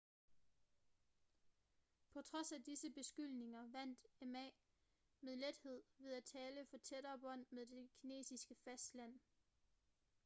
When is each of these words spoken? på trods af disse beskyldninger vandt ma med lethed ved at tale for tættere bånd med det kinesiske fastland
på 2.13 2.21
trods 2.21 2.51
af 2.51 2.61
disse 2.63 2.89
beskyldninger 2.89 3.67
vandt 3.67 3.99
ma 4.21 4.49
med 5.21 5.35
lethed 5.35 5.81
ved 5.97 6.11
at 6.13 6.23
tale 6.23 6.65
for 6.65 6.77
tættere 6.77 7.19
bånd 7.19 7.45
med 7.51 7.65
det 7.65 7.89
kinesiske 7.95 8.55
fastland 8.55 9.19